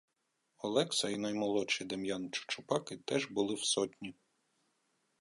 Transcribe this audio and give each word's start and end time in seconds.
Олекса 0.63 1.09
і 1.09 1.17
наймолодший 1.17 1.87
Дем'ян 1.87 2.31
Чучупаки 2.31 2.97
теж 2.97 3.27
були 3.31 3.55
в 3.55 3.63
сотні. 3.63 4.15